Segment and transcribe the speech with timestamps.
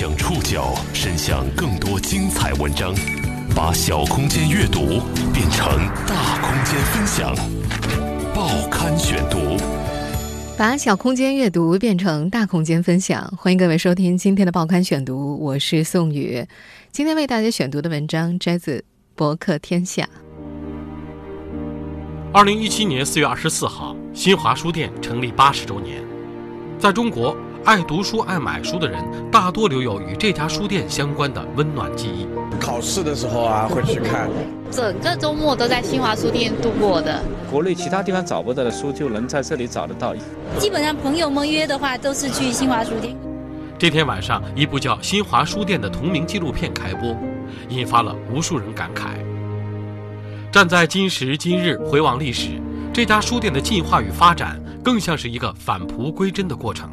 [0.00, 2.94] 将触角伸向更多精彩文章，
[3.54, 4.98] 把小空间阅读
[5.30, 5.76] 变成
[6.06, 7.36] 大空间分享。
[8.34, 9.62] 报刊选读，
[10.56, 13.30] 把小空间阅读变成大空间分享。
[13.36, 16.46] 欢迎各位收听今天的报刊选读，我是宋宇。
[16.90, 18.82] 今天为大家选读的文章摘自
[19.14, 20.08] 博客天下。
[22.32, 26.02] 二零一七年四月二十四号，新华书店成立八十周年，
[26.78, 27.36] 在中国。
[27.62, 32.26] 爱读书、爱买书的人，大多留有与这家书店相关的温暖记忆。
[32.58, 34.30] 考试的时候啊，会去看。
[34.72, 37.22] 整个周末都在新华书店度过的。
[37.50, 40.14] 国内其他地方找不到的书，就能在这里找得到。
[40.58, 43.14] 基本上朋友们约的话，都是去新华书店。
[43.78, 47.14] 这天晚上，一部叫《新华书店》的同名纪录片开播，
[47.68, 49.10] 引发了无数人感慨。
[50.50, 52.60] 站在今时今日回望历史，
[52.92, 56.90] 这家书店的进化与发展，更像是一个返璞归真的过程。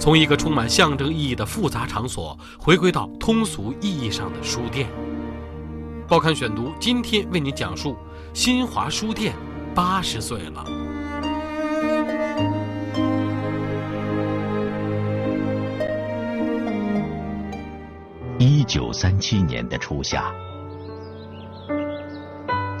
[0.00, 4.88] 从一个充满象征意义的复杂场所，回归到通俗意义上的书店。
[6.08, 7.94] 报刊选读今天为您讲述：
[8.32, 9.34] 新华书店
[9.74, 10.64] 八十岁了。
[18.38, 20.32] 一九三七年的初夏，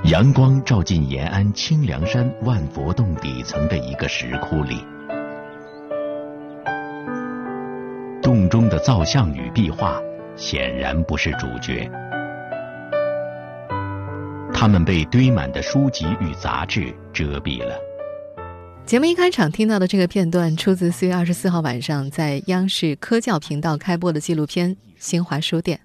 [0.04, 4.82] 阳光照进延安清凉山万佛洞底层的一个石窟里。
[8.50, 10.02] 中的造像与壁画
[10.36, 11.88] 显然不是主角，
[14.52, 17.76] 他们被堆满的书籍与杂志遮蔽了。
[18.84, 25.78] 节目一开场听到的这个片段，出自四月二十四号晚上在央视科教频道开播的纪录片《新华书店》。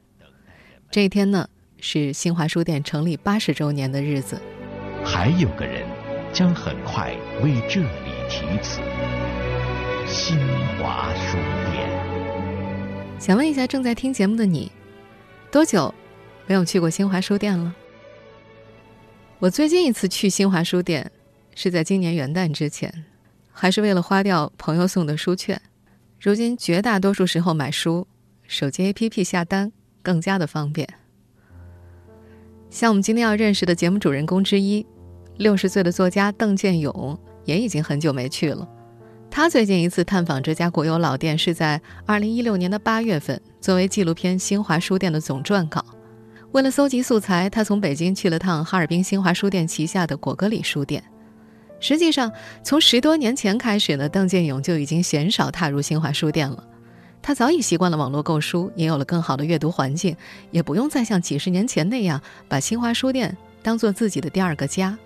[0.90, 1.48] 这一天呢，
[1.80, 4.42] 是新华书店成立八十周年的日子。
[5.04, 5.84] 还有个人
[6.34, 7.88] 将很快为这里
[8.28, 8.82] 题词——
[10.08, 10.40] 新
[10.80, 11.65] 华书店。
[13.18, 14.72] 想问一下正在听节目的你，
[15.50, 15.94] 多久
[16.46, 17.74] 没有去过新华书店了？
[19.40, 21.10] 我最近一次去新华书店
[21.56, 23.06] 是在今年元旦之前，
[23.52, 25.60] 还是为了花掉朋友送的书券。
[26.20, 28.06] 如今绝大多数时候买书，
[28.48, 29.72] 手机 APP 下单
[30.04, 30.88] 更加的方便。
[32.70, 34.86] 像我们今天要认识的节目主人公之一，
[35.38, 38.68] 六十岁的作家邓建勇，也已经很久没去了。
[39.36, 45.84] 他最近一次探访这家国有老店是在二零一六年的八月份，作为纪录片《新华书店》的总撰稿。
[46.54, 51.04] 为了搜集素材，他从北京去了趟哈尔滨新华书店旗下的果戈里书店。
[51.82, 52.32] 实际上，
[52.64, 56.66] 从十多年前开始呢，邓建勇就已经鲜少踏入新华书店了。
[57.22, 60.16] 他早已习惯了网络购书，也有了更好的阅读环境，
[60.50, 64.98] 也不用再像几十年前那样把新华书店当做自己的第二个家。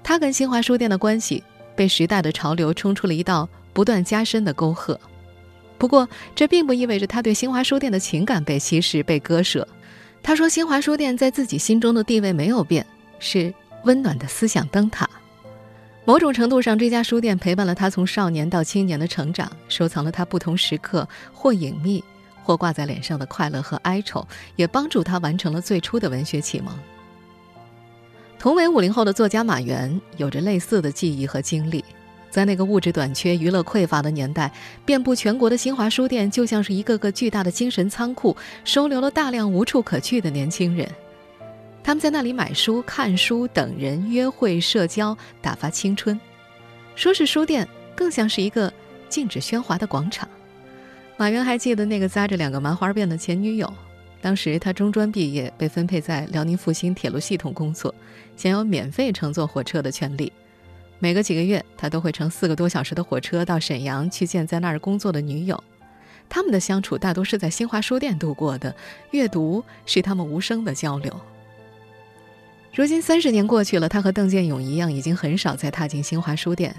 [0.00, 1.42] 他跟新华书店的关系。
[1.80, 5.00] 被时代的潮流冲出了一道不断加深的沟壑，
[5.78, 9.66] 不过这并不意味着他对新华书店的情感被稀释、被割舍。
[10.22, 12.84] 他说：“新华书店在自己心中的地位没有变，
[13.18, 13.54] 是
[13.84, 15.08] 温暖的思想灯塔。
[16.04, 22.04] 某种程度上，这家书店陪伴了他从少年到青年的成长，收藏了他不同时刻或隐秘
[22.44, 26.78] 或挂在脸上的快乐和哀愁，也帮助他完成了最初的文学启蒙。”
[28.40, 31.84] 同为五零后的作家马原有着类似的记忆和经历，
[32.30, 34.50] 在那个物质短缺、娱乐匮乏的年代，
[34.86, 38.34] 遍布全国的新华书店就像是一个个巨大的精神仓库，
[38.64, 40.88] 收留了大量无处可去的年轻人。
[41.84, 46.18] 他们在那里买书、看书、等人、约会、社交，打发青春。
[46.96, 48.72] 说是书店，更像是一个
[49.10, 50.26] 禁止喧哗的广场。
[51.18, 53.70] 马原还记得那个扎着两个麻花辫的前女友。
[54.20, 57.94] 当时他中专毕业，被分配在辽宁阜新铁路系统工作，
[58.36, 60.32] 享有免费乘坐火车的权利。
[60.98, 65.62] 每隔几个月，他都会乘四个多小时的火车到沈阳去见在那儿工作的女友。
[66.28, 68.74] 他们的相处大多是在新华书店度过的，
[69.10, 71.20] 阅读是他们无声的交流。
[72.74, 76.76] 如今三十年过去了，他和邓建勇一样，已经很少再踏进新华书店。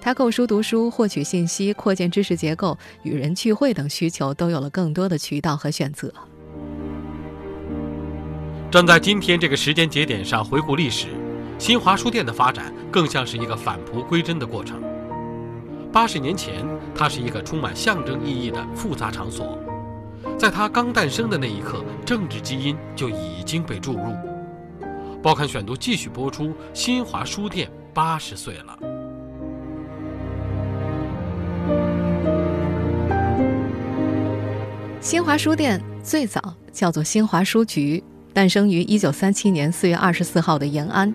[0.00, 6.12] 他购书、读书、获取信息、扩建知识结构、与人聚会等需求，都有了更多的渠道和选择。
[8.72, 11.08] 站在今天这个时间节点上回顾历史，
[11.58, 14.82] 新华书店的发展更像是一个返璞归真的过程。
[15.92, 19.58] 八十年前，它是一个充满象征意义的复杂场所，
[20.38, 24.16] 在它刚诞生的那一刻，政治基因就已经被注入。
[25.22, 28.78] 报刊选读继续播出：新华书店八十岁了。
[34.98, 38.02] 新华书店最早叫做新华书局。
[38.32, 41.14] 诞生于一九三七年四月二十四号的延安，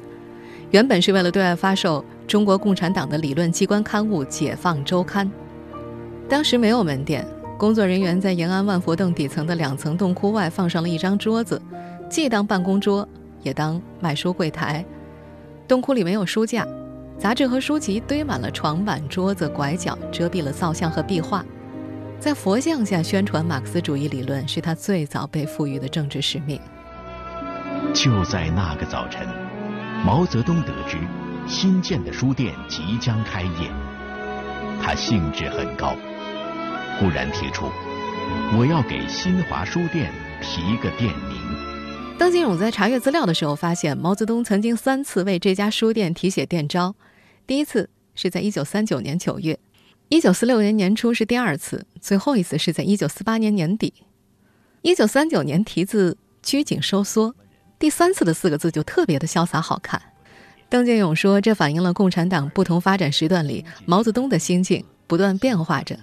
[0.70, 5.26] 原本是为了对外发售中国共产党的理论机关刊物《解放周刊》。
[6.30, 7.26] 当时没有门店，
[7.58, 11.60] 工作人员在延安万佛洞底层的两层洞窟外放上了一张桌子，
[12.08, 13.08] 既当办公桌，
[13.42, 14.86] 也当卖书柜台。
[15.68, 16.68] 洞窟里没有书架，
[17.18, 21.44] 杂志和书籍堆满了床板、桌子、拐角，遮蔽了造像和壁画。
[22.20, 26.60] 在佛像下宣传马克思主义理论，是他最早被赋予的政治使命。
[27.98, 29.28] 就在那个早晨，
[30.06, 31.00] 毛泽东得知
[31.48, 33.72] 新建的书店即将开业，
[34.80, 35.96] 他兴致很高。
[37.00, 37.66] 忽然提出，
[38.56, 40.14] 我要给新华书店
[40.44, 42.18] 提个店名。
[42.20, 46.94] 邓金勇在查阅资料的时候发现，毛泽东曾经三次为这家书店题写店招。
[47.48, 49.60] 第一次是在1939年9月
[50.12, 53.92] ，1946年年初是第二次，最后一次是在1948年年底。
[54.84, 57.36] 1939年题字拘谨收缩，
[57.80, 60.02] 第三次的四个字就特别的潇洒好看。
[60.70, 65.98] 邓建勇说，这反映了共产党不同发展时段里毛泽东的心境不断变化着。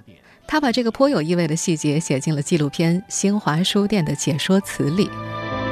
[0.46, 5.10] 他把这个颇有意味的细节写进了纪录片《新华书店》的解说词里。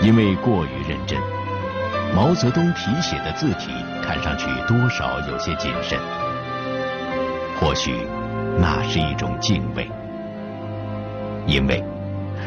[0.03, 1.19] 因为过于认真，
[2.15, 3.69] 毛泽东题写的字体
[4.03, 5.99] 看上去多少有些谨慎。
[7.61, 7.95] 或许
[8.59, 9.89] 那是一种敬畏，
[11.47, 11.85] 因为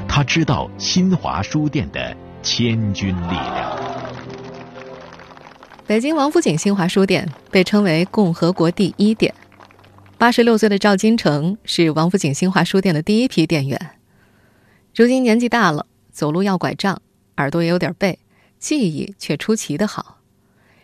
[0.08, 2.16] 他知道新华书店的
[2.46, 3.76] 千钧力量。
[5.88, 9.34] 北京王府井新华书店被称为共和国第一店。
[10.20, 13.78] 八十六岁的赵金城是王府井新华书店的第一批店员，
[14.94, 17.02] 如今年纪大了，走路要拐杖，
[17.38, 18.20] 耳朵也有点背，
[18.60, 20.20] 记忆却出奇的好。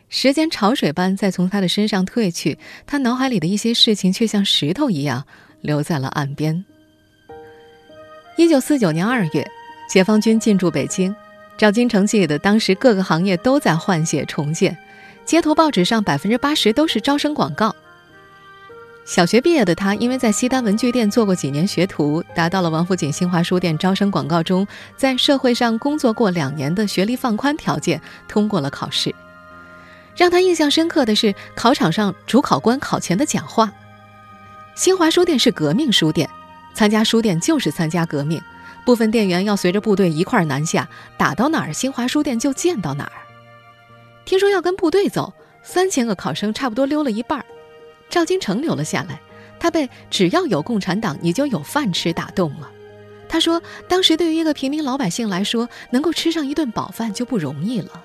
[0.10, 2.58] 时间潮水般在从他的身上退去，
[2.88, 5.26] 他脑海里的一些事情却像石头一样
[5.62, 6.66] 留在了岸边。
[8.36, 9.48] 一九四九年二月，
[9.88, 11.16] 解放军进驻北京，
[11.62, 14.76] 赵金城记得当时各个行业都在换血重建，
[15.26, 17.76] 街头报纸上百分之八十都是招生广告。
[19.06, 24.68] 小学毕业的他，因为在西单文具店做过几年学徒，达到了王府井新华书店招生广告中
[24.98, 29.14] 在社会上工作过两年的学历放宽条件，通过了考试。
[30.16, 33.72] 让他印象深刻的是考场上主考官考前的讲话
[34.74, 36.28] ：“新华书店是革命书店，
[36.74, 38.42] 参加书店就是参加革命。
[38.86, 43.12] 部分店员要随着部队一块南下，打到哪儿，新华书店就建到哪儿。
[44.26, 45.34] 听说要跟部队走，
[45.64, 47.46] 三千个考生差不多溜了一半儿。”
[48.10, 49.22] 赵金城留了下来，
[49.60, 52.70] 他被“只要有共产党，你就有饭吃”打动了。
[53.30, 58.04] 他说：“当时对于一个平民老百姓来说，能够吃上一顿饱饭就不容易了。”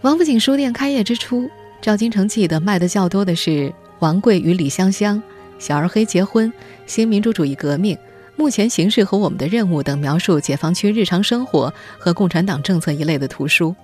[0.00, 1.50] 王府井书店开业之初，
[1.82, 3.50] 赵金城记得卖的较多的是
[3.98, 5.16] 《王贵与李香香》
[5.58, 6.50] 《小二黑结婚》
[6.86, 7.94] 《新民主主义革命》
[8.40, 13.76] 《目前形势和我们的任务》等描述解放区日常生活和共产党政策一类的图书。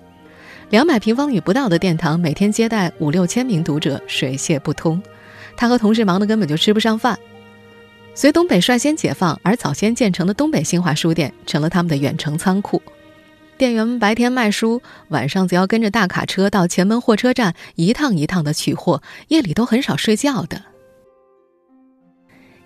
[0.71, 4.99] 两百平方米不到的殿堂，每天接待五六千名读者，水泄不通。
[5.55, 7.19] 他和同事忙得根本就吃不上饭。
[8.15, 12.81] 随东北率先解放而早先建成的东北新华书店，成了他们的远程仓库。
[13.59, 20.63] 店员们白天卖书，晚上则要跟着大卡车到前门货车站一趟一趟的取货，夜里都很少睡觉的。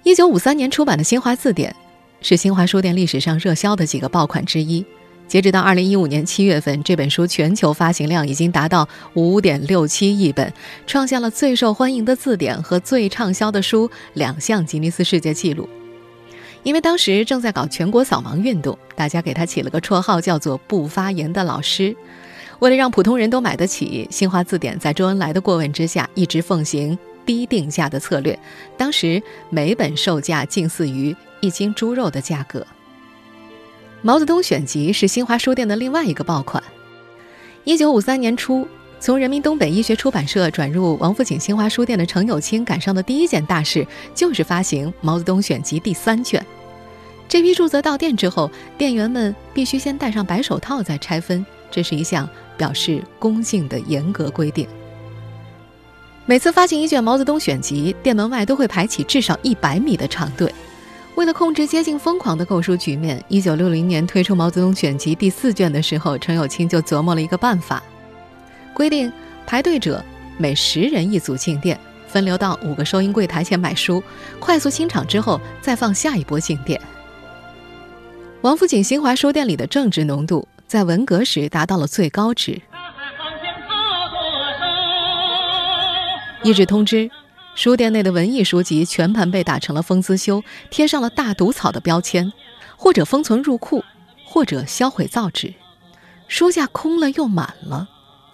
[0.03, 1.75] 一九五三年出版的《新华字典》，
[2.21, 4.85] 是新华书店历史上热销的几个爆款之一。
[5.27, 10.51] 截止到二零一五年七月份，这本书全球发行量已经达到五点六七亿本，
[10.85, 15.67] 创下了最受欢迎的字典和最畅销的书两项吉尼斯世界纪录。
[16.63, 21.95] 因为当时正在搞全国扫盲运动，大家给他起了个绰号，叫做“不发言的老师”。
[22.59, 26.95] 为了让普通人都买得起，新华字典在周恩来的过问之下，一直奉行
[27.31, 28.37] 低定价的策略。
[28.75, 32.67] 当时每本售价近似于一斤猪肉的价格。
[34.01, 36.61] 毛泽东选集是新华书店的另外一个爆款。
[37.63, 38.67] 一九五三年初，
[38.99, 46.45] 从人民东北医学出版社转入王府井新华书店的程友清赶上的第一件大事，就是发行毛泽东选集第三卷。
[47.29, 54.67] 这批著作到店之后，店员们必须先戴上白手套再拆分，这是一项表示恭敬的严格规定。
[56.27, 60.53] 每次发行一卷毛泽东选集，店门外都会排起至少一百米的长队。
[61.15, 67.81] 为了控制接近疯狂的购书局面，一九六零年推出《毛泽东选集》第四卷的时候，程有清就琢磨了一个办法，
[68.73, 69.11] 规定
[69.45, 70.03] 排队者
[70.37, 74.01] 每十人一组进店，分流到五个收银柜台前买书，
[74.39, 76.79] 快速清场之后再放下一波进店。
[78.41, 82.61] 王府井新华书店里的政治浓度在文革时达到了最高值。
[86.43, 87.09] 一纸通知。
[87.53, 92.31] 书店内的文艺书籍全盘被打成了封资修，贴上了“大毒草”的标签，
[92.77, 93.83] 或者封存入库，
[94.25, 95.53] 或者销毁造纸。
[96.27, 97.87] 书架空了又满了，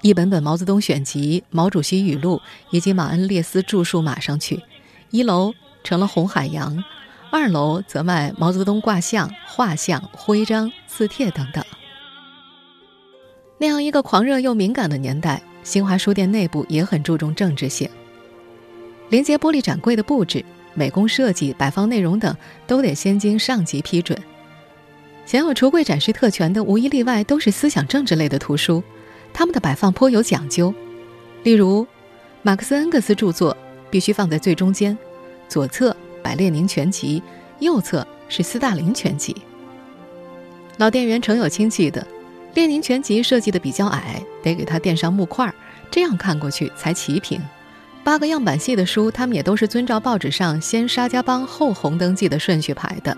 [0.04, 4.62] 一本本毛泽东选集、毛主席语录以及马恩列斯著述码上去，
[5.10, 5.52] 一楼
[5.84, 6.84] 成了红海洋，
[7.32, 11.66] 二楼则卖毛泽东挂像、画像、徽章、字帖等等。
[13.58, 17.90] 那样一个狂热又敏感的年代，新华书店内部也很注重政治性。
[19.10, 20.44] 连接玻璃展柜的布置、
[20.74, 22.34] 美工设计、摆放内容等，
[22.66, 24.18] 都得先经上级批准。
[25.26, 28.82] 享有橱柜展示特权的，无一例外都是思想政治类的图书，
[29.34, 30.74] 他们的摆放颇有讲究。
[31.44, 31.86] 例如，
[32.44, 33.56] 马克思恩格斯著作
[33.92, 34.98] 必须放在最中间，
[35.50, 35.94] 左侧
[36.24, 37.22] 摆列宁全集，
[37.60, 39.36] 右侧是斯大林全集。
[40.78, 42.08] 老店员程有亲戚的。
[42.58, 45.54] 列宁全集设计的比较矮，得给他垫上木块儿，
[45.92, 47.40] 这样看过去才齐平。
[48.04, 53.16] 八个样板戏的书，他们也都是遵照报纸上先沙家浜后红灯记的顺序排的。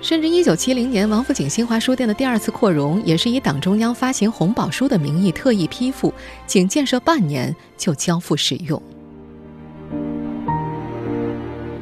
[0.00, 6.14] 甚至1970年王府井新华书店的第二次扩容，也是以党中央发行红宝书的名义特意批复，
[6.46, 8.82] 仅建设半年就交付使用。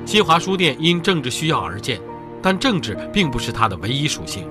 [0.04, 2.00] 新华书店因政治需要而建，
[2.42, 4.50] 但政治并不是它的唯一属性。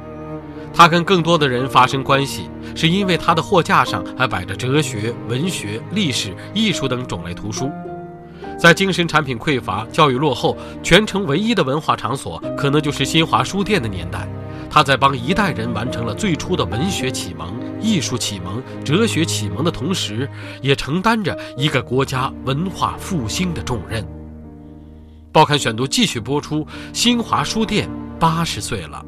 [0.74, 7.72] 他跟更多的人发生关系，是因为他的货架上还摆着哲学、文学、历史、艺术等种类图书。
[8.60, 14.28] 在精神产品匮乏、教育落后、全城唯一的文化场所，可能就是新华书店的年代。
[14.70, 20.30] 他在帮一代人完成了最初的文学启蒙、艺术启蒙、哲学启蒙的同时，
[20.62, 24.06] 也承担着一个国家文化复兴的重任。
[25.32, 29.04] 报刊选读继续播出：新华书店八十岁了。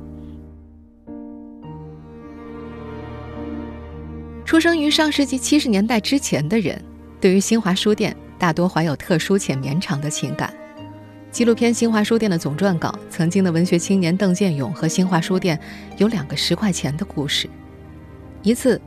[4.49, 6.83] 出生于上世纪七十年代之前的人，
[7.21, 10.51] 对于新华书店大多怀有特殊且绵长的情感。
[11.31, 15.59] 纪录片《新华书店》的总撰稿，曾经的文学青年邓建勇和新华书店
[15.97, 17.47] 有两个十块钱的故事。
[18.41, 18.81] 一次，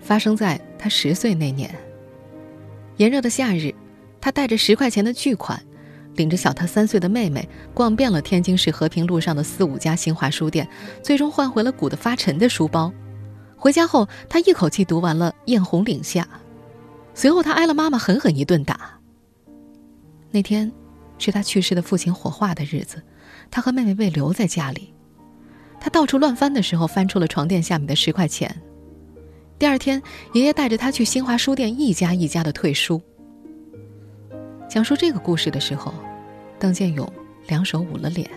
[0.00, 1.68] 发生在他十岁那年。
[2.98, 3.74] 炎热的夏日，
[4.20, 5.60] 他带着十块钱的巨款，
[6.14, 10.68] 领着小他三岁的妹妹，逛遍了天津市和平路上的四五家新华书店，
[11.02, 12.92] 最终换回了鼓得发沉的书包。
[13.58, 16.22] 回家后，他一口气读完了《艳红岭下》，
[17.12, 18.98] 随后他挨了妈妈狠狠一顿打。
[20.30, 20.70] 那天，
[21.18, 23.02] 是他去世的父亲火化的日子，
[23.50, 24.94] 他和妹妹被留在家里。
[25.80, 28.62] 他到处乱翻的时候，翻出了床垫下面的十块钱。
[29.58, 30.00] 第二天，
[30.34, 33.02] 爷爷带着他去新华书店一家一家的退书。
[34.68, 35.92] 讲述这个故事的时候，
[36.60, 37.10] 邓建勇
[37.48, 38.30] 两手捂了脸，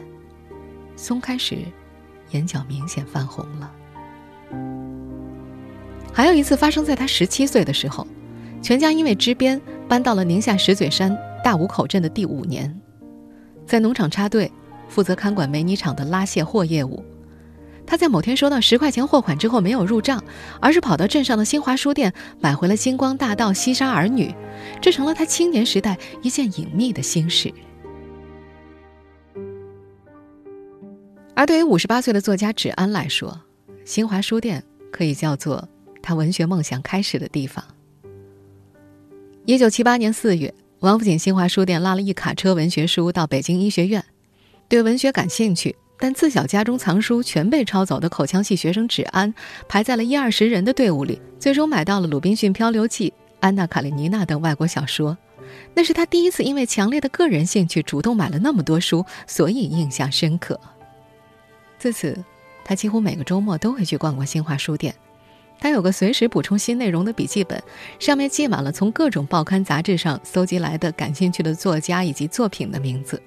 [0.95, 1.59] 松开时，
[2.31, 3.71] 眼角明显泛红了。
[6.13, 8.05] 还有一次发生在他十七岁的时候，
[8.61, 12.79] 全家因为支边搬到了宁夏石嘴山大五口镇的第五年，
[13.65, 14.51] 在农场插队，
[14.89, 17.03] 负责看管煤泥厂的拉卸货业务。
[17.87, 20.23] 他在某天收到十块钱货款之后没有入账，
[20.59, 24.27] 而是跑到镇上的新华书店买回了《星光大道》《西沙儿女》，
[24.81, 27.51] 这成了他青年时代一件隐秘的心事。
[31.35, 33.41] 而对于五十八岁的作家芷安来说，
[33.83, 35.67] 新华书店可以叫做。
[36.01, 37.63] 他文学梦想开始的地方。
[39.45, 44.03] 一九七八年四月，王府井新华书店拉了一卡车文学书到北京医学院。
[44.67, 49.33] 对文学感兴趣，但自小家中藏书全被抄走的口腔系学生芷安，
[49.67, 55.17] 排在了一二十人的队伍里，最终买到了《鲁滨逊漂流记》《安娜·卡列尼娜》等外国小说。
[55.73, 60.57] 那是他第一次因为强烈的个人兴趣主动买了那么多书，所以印象深刻。
[61.77, 62.23] 自此，
[62.63, 64.95] 他几乎每个周末都会去逛逛新华书店。
[65.61, 67.61] 他有个随时补充新内容的笔记本，
[67.99, 73.21] 上面记满了从各种报刊杂志上搜集来的感兴趣的作家以及作品的名字。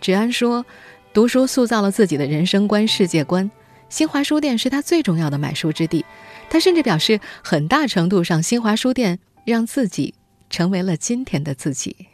[0.00, 0.64] 芷安说
[1.12, 3.50] ：“读书塑造了自己的人生观、世界观。
[3.88, 6.04] 新华书店是他最重要的买书之地。
[6.48, 10.14] 他甚至表示，很大程度上，新华书店让自己
[10.48, 12.06] 成为了今天的自己。”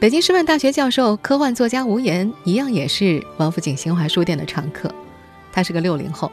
[0.00, 4.92] 北京师范大学教授、科幻作家吴岩一样也是王府井新华书店的常客。
[5.52, 6.32] 他是个六零后。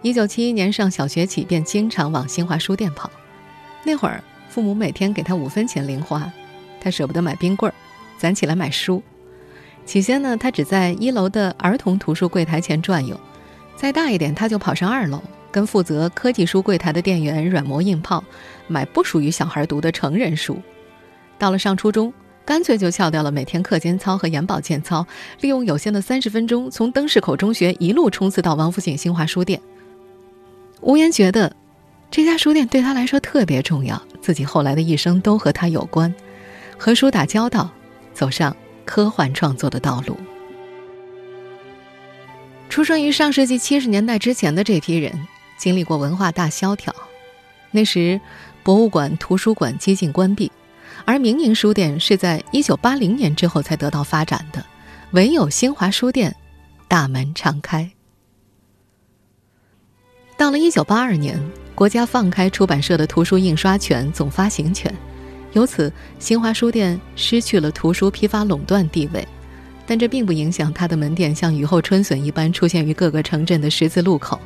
[0.00, 3.10] 一九七一年上小学起，便经常往新华书店跑。
[3.84, 6.30] 那会儿，父母每天给他五分钱零花，
[6.80, 7.74] 他舍不得买冰棍儿，
[8.16, 9.02] 攒起来买书。
[9.84, 13.18] 起先呢，他只在一楼的儿童图书柜台前转悠，
[13.76, 18.22] 再大一点，他就跑上二楼，跟负责科技书柜台的店员软磨硬泡，
[18.68, 20.56] 买不属于小孩读的成人书。
[21.38, 22.12] 到了上初中，
[22.44, 25.04] 干脆就翘掉了每天课间操和眼保健操，
[25.40, 29.60] 利用有限的三十分钟，从灯市口中学一路冲刺到王府井新华书店。
[30.80, 31.54] 吴言觉得，
[32.10, 36.14] 这家书店对他来说特别重要，自己后来的一生都和他有关，
[36.78, 37.70] 和书打交道，
[38.14, 40.16] 走上科幻创作的道路。
[42.68, 45.12] 出生于上世纪七十年代之前的这批人，
[45.56, 46.94] 经历过文化大萧条，
[47.70, 48.20] 那时
[48.62, 50.52] 博物馆、图书馆接近关闭，
[51.04, 54.64] 而民营书店是在一九八零年之后才得到发展的，
[55.10, 56.36] 唯有新华书店
[56.86, 57.90] 大门常开。
[60.38, 61.36] 到了一九八二年，
[61.74, 64.94] 国家放开出版社的图书印刷权、总发行权，
[65.52, 69.26] 由此新华书店失去了图书批发垄断地位。
[69.84, 74.38] 但这并不影响它的门店像雨后春笋一般出现于各个城镇的十字路口。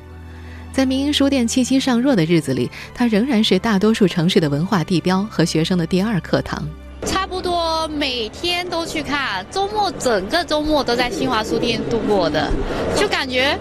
[0.73, 6.67] 在民营书店气息尚弱的日子里，它仍然是大多数城市的文化地标和学生的第二课堂。
[7.05, 12.51] 差不多每天都去看，周末整个周末都在新华书店度过的，
[12.97, 13.59] 就感觉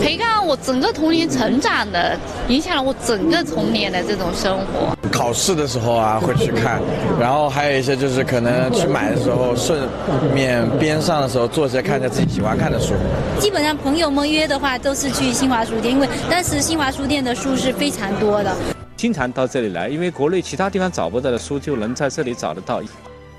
[0.00, 4.96] 陪伴我整个童年成长的，影响了我整个童年的这种生活。
[5.10, 6.80] 考试的时候啊会去看，
[7.20, 9.88] 然后还有一些就是可能去买的时候顺
[10.34, 12.94] 便边上的时候坐下看一下自己喜欢看的书。
[13.40, 18.54] 基本上朋友们约的话都是去新华书店，因为当时新华书店的书是非常多的。
[18.96, 22.82] 经常到这里来，因为国内其他地方找不到的书就能在这里找得到。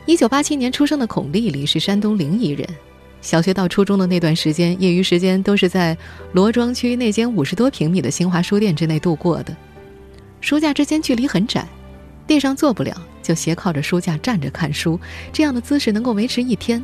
[0.06, 2.68] 一九八七年出生的孔丽丽是山东临沂人，
[3.22, 5.98] 小学到初中的那段时间，业余时间都是在
[6.32, 9.56] 罗庄区那间五十多平米的新华书店之内度过的。
[10.42, 11.68] 书架之间距离很窄，
[12.26, 14.98] 地上坐不了，就斜靠着书架站着看书，
[15.34, 16.82] 这样的姿势能够维持一天。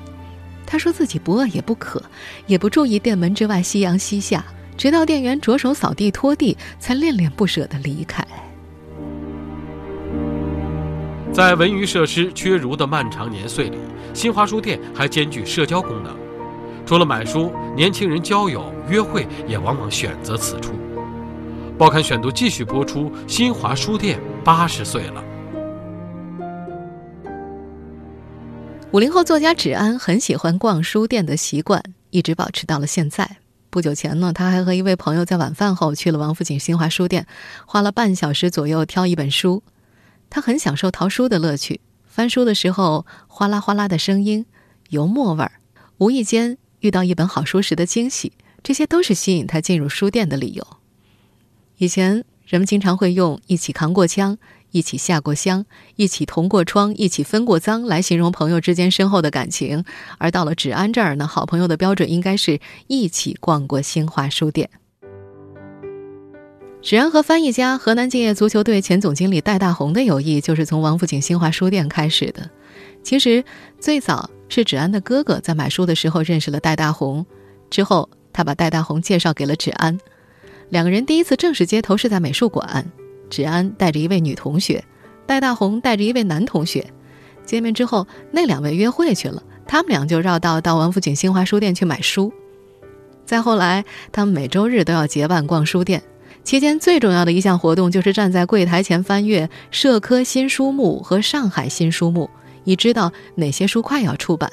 [0.65, 2.03] 他说自己不饿也不渴，
[2.47, 4.43] 也不注意店门之外夕阳西下，
[4.75, 8.25] 直到店员着手扫地拖地，才恋恋不舍地离开。
[11.31, 13.77] 在文娱设施缺如的漫长年岁里，
[14.13, 16.24] 新华书店还兼具社交功能。
[16.85, 20.73] 除了买书，年轻人交友、约会也往往选择此处。
[21.79, 23.11] 报刊选读继续播出。
[23.27, 25.23] 新华书店八十岁了。
[28.91, 33.37] 五零后作家芷安很喜欢逛书店的习惯，一直保持到了现在。
[33.71, 37.25] 不久前呢，他还和一位朋友在晚饭后去了王府井新华书店，
[37.65, 39.63] 花了半小时左右挑一本书。
[40.29, 44.45] 他很享受淘书的乐趣，翻书的时候哗啦哗啦的声音，
[44.89, 45.51] 油墨味儿，
[45.97, 50.65] 无意间遇到一本好书时的惊喜，这些都是吸引他进入书店的理由。
[51.77, 54.37] 以前人们经常会用“一起扛过枪
[54.69, 55.65] ”“一起下过乡
[55.97, 59.83] ”“一起同过窗”“一起分过赃”来形容朋友之间深厚的感情，
[60.19, 64.69] 而到了芷安这儿呢，好朋友的标准应该是一起逛过新华书店。
[66.83, 72.51] 芷安和翻译家河南敬业足球队前总经理戴大红的友谊，就是从王府井新华书店开始的。
[73.01, 73.43] 其实
[73.79, 77.25] 最早是芷安的哥哥在买书的时候认识了戴大红，
[77.69, 79.97] 之后他把戴大红介绍给了芷安。
[80.69, 82.91] 两个人第一次正式接头是在美术馆，
[83.29, 84.83] 芷安带着一位女同学，
[85.25, 86.85] 戴大红带着一位男同学。
[87.45, 92.33] 见面之后，那两位约会去了，他们俩就绕道到王府井新华书店去买书。
[93.25, 96.01] 再后来，他们每周日都要结伴逛书店。
[96.43, 102.29] 期间最重要的一项活动就是站在柜台前翻阅社科新书目和上海新书目，
[102.65, 104.51] 以知道哪些书快要出版。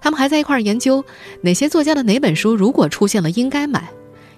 [0.00, 1.02] 他们还在一块儿研究
[1.40, 3.88] 哪些作家的哪本书如果出现了应该买。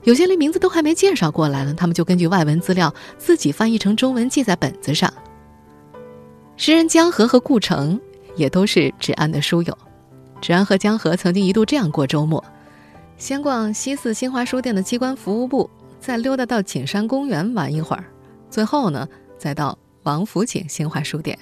[0.05, 5.12] 有些连名字都还没介绍过来呢，他们就根据外文资料自己翻译成中文记在本子上。
[6.57, 8.00] 诗人江河和顾城
[8.37, 9.76] 也都是芷安的书友。
[10.40, 12.44] 芷安和江河曾经一度这样过周末：
[13.18, 15.68] 先逛西四新华书店的机关服务部。
[15.98, 18.05] 再溜达到景山公园玩一会儿，
[18.48, 21.37] 最后呢，再到王府井新华书店。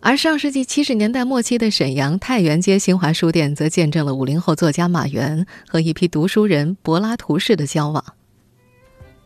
[0.00, 8.04] 而上世纪七十年代末期的沈阳太原街新华书店，则见证了五零后作家马原和一批读书人柏拉图式的交往。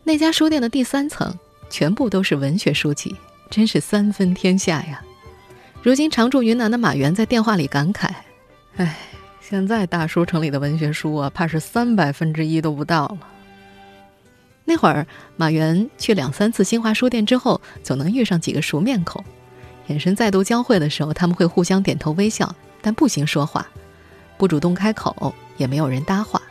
[0.03, 1.33] 那家书店的第三层
[1.69, 3.15] 全部都是文学书籍，
[3.49, 5.01] 真是三分天下呀！
[5.81, 8.09] 如今常驻云南的马原在电话里感慨
[8.77, 8.97] ：“唉。”
[9.45, 13.19] 现在大书城里的文学书啊，怕是三百分之一都不到了。
[14.63, 15.05] 那会儿，
[15.35, 19.23] 马原去两三次新华书店之后，总能遇上几个熟面孔，
[19.87, 23.67] 眼神再度交汇的时候，他们会互相点头微笑，但不行说话，
[24.37, 26.41] 不主动开口，也没有人搭话。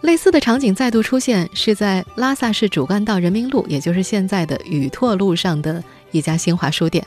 [0.00, 7.04] 类似的场景再度出现，是在拉萨市主干道人民路，也就是现在的宇拓路上的一家新华书店。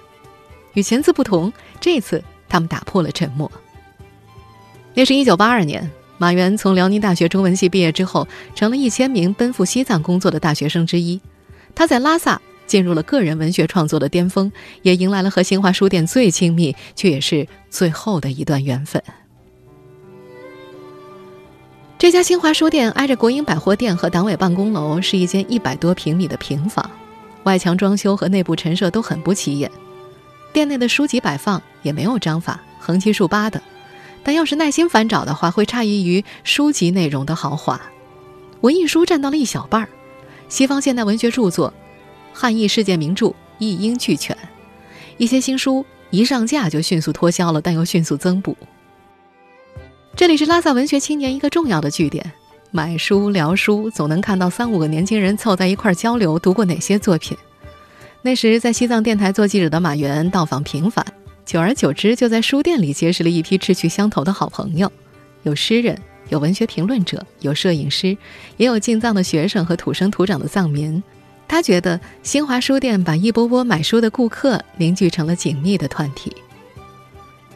[0.74, 3.52] 与前次不同，这次他们打破了沉默。
[4.96, 11.22] 那是一九八二年，马原从辽宁大学中文系毕业之后，成了一千名奔赴西藏工作的大学生之一。
[11.76, 14.52] 他在拉萨进入了个人文学创作的巅峰，
[14.84, 19.02] 也迎来了和新华书店最亲密却也是最后的一段缘分。
[21.98, 26.88] 这家新华书店挨着国营百货店和党委办公楼，是一间一百多平米的平房，
[27.44, 29.72] 外墙装修和内部陈设都很不起眼，
[30.54, 33.60] 店内的书籍摆放也没有章法，横七竖八的。
[34.24, 37.82] 但要是耐心翻找的话，会诧异于书籍内容的豪华。
[38.62, 39.90] 文艺书占到了一小半儿，
[40.50, 41.74] 西方现代文学著作、
[42.40, 44.38] 汉译世界名著一应俱全。
[45.18, 48.56] 一些新书一上架就迅速脱销了，但又迅速增补。
[50.16, 52.32] 这里是拉萨文学青年一个重要的据点，
[52.70, 57.36] 买书聊书，总能看到三五个年轻人凑在一块交流读过哪些作品。
[58.22, 61.04] 那时在西藏电台做记者的马原到访频繁，
[61.44, 64.92] 久而久之就在书店里结识了一批志趣相投的好朋友，
[65.42, 68.16] 有诗人，有文学评论者，有摄影师，
[68.58, 71.02] 也有进藏的学生和土生土长的藏民。
[71.48, 76.36] 他觉得新华书店把一波波买书的顾客凝聚成了紧密的团体。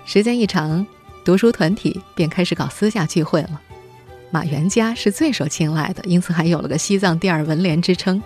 [0.06, 0.86] 时间一长，
[1.24, 3.62] 读书团体便开始搞私下聚会了。
[4.32, 8.22] 马原家是最受青睐的，因此还有了个“西藏第二文联”之称。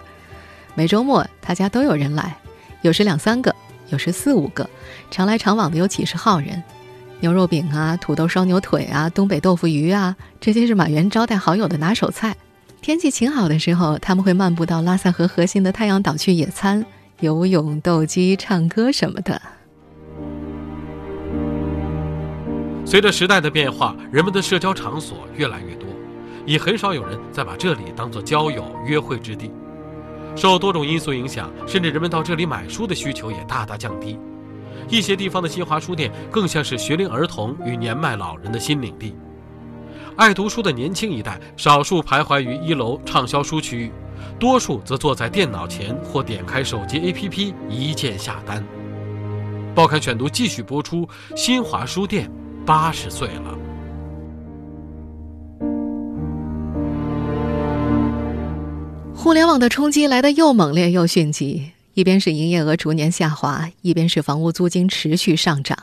[0.75, 2.38] 每周末他家都有人来，
[2.82, 3.54] 有时两三个，
[3.89, 4.69] 有时四五个，
[5.10, 6.62] 常来常往的有几十号人。
[7.21, 12.36] 牛肉饼啊，土豆烧牛腿啊，东北豆腐鱼啊，这些是马原招待好友的拿手菜。
[12.86, 16.86] 天气晴好的时候，他们会漫步到拉萨河核心的太阳岛去野餐、
[17.19, 19.41] 游泳、斗鸡、唱歌什么的。
[22.86, 25.89] 随着时代的变化，人们的社交场所越来越多，
[26.45, 29.50] 已很少有人再把这里当做交友、约会之地。
[30.36, 34.19] 受多种因素影响，甚至人们到这里买书的需求也大大降低。
[34.88, 39.15] 一些地方的新华书店更像是学龄儿童与年迈老人的新领地。
[40.15, 43.91] 爱读书的年轻一代，少数徘徊于一楼畅销书区域，
[44.39, 48.63] 多数则坐在电脑前或点开手机 APP 一键下单。
[49.76, 51.08] 报刊选读继续播出。
[51.36, 52.32] 新华书店
[52.65, 53.58] 八十岁了。
[59.13, 65.78] 互联网的冲击来得又猛烈又迅疾，一边是营业额逐年下滑，一边是房屋租金持续上涨。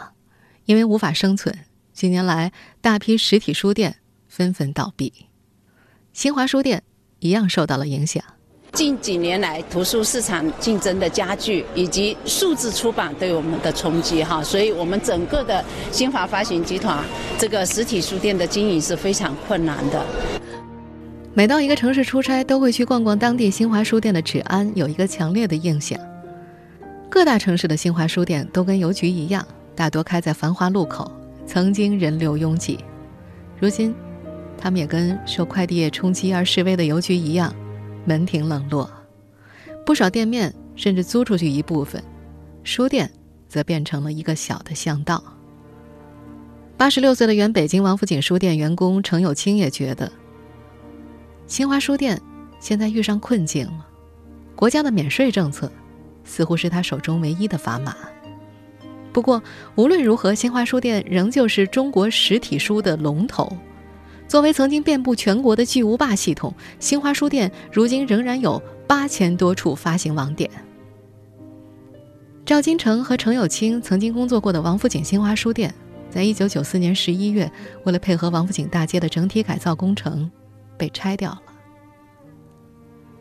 [0.65, 1.59] 因为无法生存，
[1.93, 3.97] 近年来大批实体书店。
[4.35, 5.13] 纷纷倒闭，
[6.15, 6.83] 新华书店
[7.19, 8.25] 一样受到了影响。
[8.73, 17.05] 近几年来，图书市场竞争的加剧，以及数字出版对我们的冲击，哈，所以我们整个的新华发行集团
[17.39, 20.03] 这个实体书店的经营是非常困难的。
[21.35, 26.01] 每到一个城市出差，都会去逛逛当地新华书店的治安，有一个强烈的印象。
[27.11, 31.13] 各大城市的新华书店都跟邮局一样，大多开在繁华路口，
[31.47, 32.79] 曾经人流拥挤，
[33.61, 33.95] 如今。
[34.63, 37.53] 他们也跟受快递业冲击而示威的邮局一样，
[38.05, 38.89] 门庭冷落，
[39.85, 42.01] 不少店面甚至租出去一部分，
[42.63, 43.11] 书店
[43.49, 45.21] 则变成了一个小的巷道。
[46.77, 50.13] 八十六岁的原北京王府井书店员工程有清也觉得，
[51.49, 52.23] 新华书店
[52.61, 53.85] 现在遇上困境了，
[54.55, 55.73] 国家的免税政策
[56.23, 57.97] 似乎是他手中唯一的砝码。
[59.13, 59.43] 不过
[59.75, 63.53] 无论如何，新华书店仍旧是中国实体书的龙头。
[64.29, 70.51] 作为曾经遍布全国的巨无霸系统，新华书店如今仍然有八千多处发行网点。
[72.45, 75.73] 赵金城和程有清曾经工作过的王府井新华书店，
[76.11, 77.51] 在一九九四年十一月，
[77.85, 80.31] 为了配合王府井大街的整体改造工程，
[80.77, 81.43] 被拆掉了。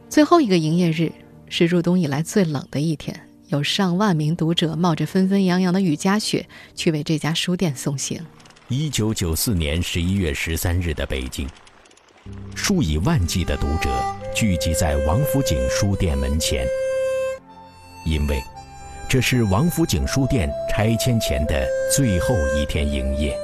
[0.09, 1.11] 最后一个营业日
[1.47, 3.17] 是入冬以来最冷的一天，
[3.49, 8.21] 有上万名读者冒着纷纷扬扬的雨夹雪去为这家书店送行。
[8.73, 11.45] 一九九四年十一月十三日的北京，
[12.55, 13.89] 数以万计的读者
[14.33, 16.65] 聚集在王府井书店门前，
[18.05, 18.41] 因为
[19.09, 23.37] 这是王府井书店拆迁前的最后一天营业。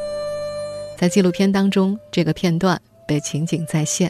[0.97, 4.09] 在纪录片当中，这个片段被情景再现。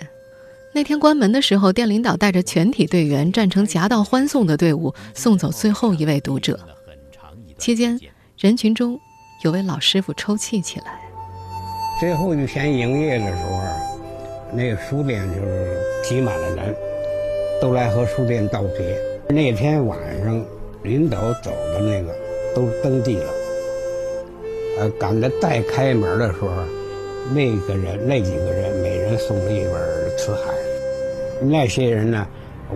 [0.72, 6.60] 那天关门的时候，店领导带着全体队员站成夹道欢送的队伍，送走最后一位读者。
[7.58, 8.00] 期间，
[8.38, 9.00] 人群中
[9.44, 11.07] 有位老师傅抽泣起来。
[12.00, 13.60] 最后一天营业的时候，
[14.54, 16.76] 那个书店就是挤满了人，
[17.60, 18.96] 都来和书店道别。
[19.28, 20.46] 那天晚上，
[20.84, 22.16] 领导走的那个
[22.54, 23.26] 都登记了。
[24.80, 26.50] 呃，赶着再开门的时候，
[27.34, 29.74] 那个人那几个人每人送了一本
[30.18, 30.52] 《辞海》。
[31.48, 32.28] 那些人呢，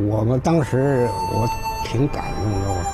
[0.10, 1.47] 我们当时我
[1.86, 2.86] 挺感动的。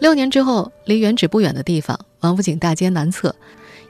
[0.00, 1.96] 六年之后，离原址不远的地方。
[2.20, 3.34] 王府井大街南侧，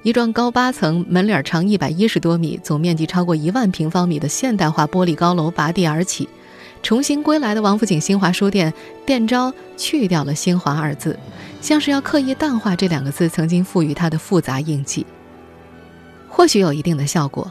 [0.02, 6.28] 一幢高八层、门脸长一百一十多米、总面积超过一万平方米的现代化玻璃高楼拔地而起。
[6.82, 8.72] 重新归来的王府井新华书店
[9.04, 11.18] 店招去掉了“新华”二字，
[11.60, 15.04] 像是要刻意淡化这两个字曾经赋予它的复杂印记。
[16.28, 17.50] 或许有一定的效果，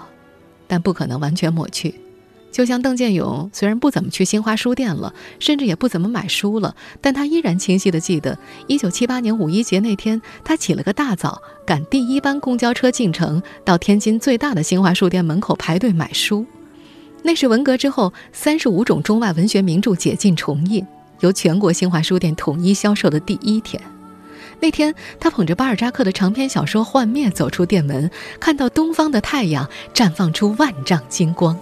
[0.68, 1.96] 但不可能完全抹去。
[2.58, 8.36] 就像邓建勇，虽然不怎么去新华书店了，甚至也不怎么买书了，但他依然清晰地记得
[8.67, 16.48] 1978年五一节那天，他起了个大早，赶第一班公交车进城，到天津最大的新华书店门口排队买书。
[17.22, 20.84] 那是文革之后，三十五种中外文学名著解禁重印，
[21.20, 23.80] 由全国新华书店统一销售的第一天。
[24.60, 31.56] 那天，他捧着巴尔扎克的长篇小说《幻灭》走出店门，看到东方的太阳绽放出万丈金光。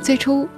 [0.00, 0.48] 最初，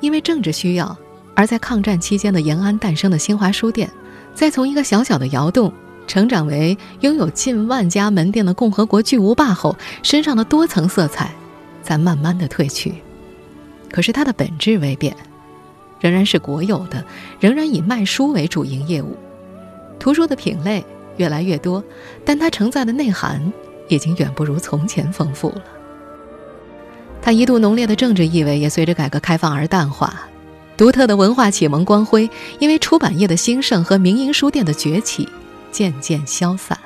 [0.00, 0.96] 因为政治需要，
[1.34, 3.90] 而在抗战期间的延安诞生的新华书店，
[4.34, 5.72] 再从一个小小的窑洞
[6.06, 11.32] 成长为拥有近万家门店的共和国巨无霸后，身上的多层色彩
[11.82, 12.92] 在慢慢的褪去。
[13.90, 15.16] 可是它的本质未变，
[15.98, 17.02] 仍然是国有的，
[17.40, 19.16] 仍然以卖书为主营业务。
[19.98, 20.84] 图书的品类
[21.16, 21.82] 越来越多，
[22.22, 23.40] 但它承载的内涵
[23.88, 25.62] 已经远不如从前丰富了。
[27.22, 30.28] 他一度浓烈的政治意味也随着改革开放而淡化，
[30.76, 35.28] 独特的文化启蒙光辉因为出版业的兴盛和民营书店的崛起
[35.72, 36.78] 渐渐消散。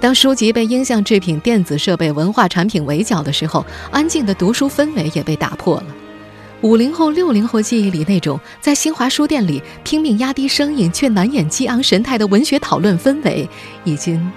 [0.00, 5.86] 当书籍被音像制品、电子设备、文化产品围剿的时候，安静的读书氛围也被打破了。
[6.62, 13.48] 五零后、六零后记忆里那种在新华书店里拼命压低声音却难掩激昂神态的文学讨论氛围，
[13.84, 14.30] 已经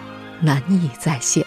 [0.44, 1.46] 难以再现。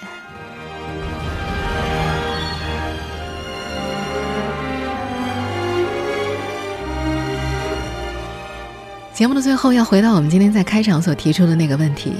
[9.12, 12.14] 节目的最后，要回到我们今天在开场所提出的那个问题：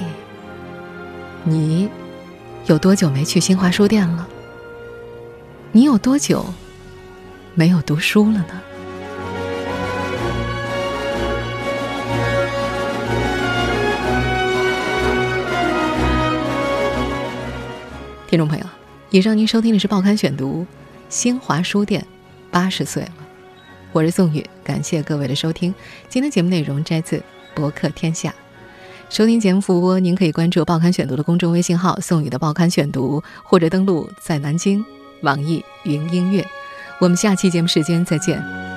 [1.43, 1.89] 你
[2.67, 4.27] 有多久没去新华书店了？
[5.71, 6.45] 你有多久
[7.55, 8.61] 没有读书了呢？
[18.27, 18.65] 听众朋友，
[19.09, 20.63] 以上您收听的是《报刊选读》，
[21.07, 22.05] 新华书店
[22.51, 23.13] 八十岁了。
[23.93, 25.73] 我是宋宇，感谢各位的收听。
[26.09, 27.15] 今天节目内容摘自
[27.55, 28.29] 《博客天下》。
[29.09, 34.83] 收听节目复播，您可以关注《报刊选读》的公众微信号“宋宇的报刊选读”，或者登录在南京
[35.21, 36.45] 网易云音乐。
[36.99, 38.76] 我们下期节目时间再见。